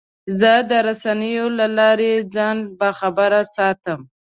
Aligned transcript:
زه 0.39 0.51
د 0.69 0.71
رسنیو 0.87 1.45
له 1.59 1.67
لارې 1.77 2.11
ځان 2.35 2.57
باخبره 2.79 3.41
ساتم. 3.55 3.99